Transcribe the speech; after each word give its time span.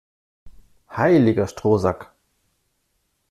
Heiliger 0.89 1.45
Strohsack! 1.45 2.11